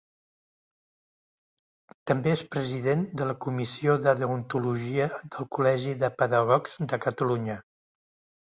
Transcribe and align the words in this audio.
També 2.11 2.33
és 2.37 2.41
president 2.55 3.05
de 3.21 3.27
la 3.31 3.35
Comissió 3.47 3.99
de 4.07 4.15
Deontologia 4.23 5.07
del 5.37 5.49
Col·legi 5.59 5.95
de 6.05 6.11
Pedagogs 6.23 6.83
de 6.95 7.01
Catalunya. 7.09 7.61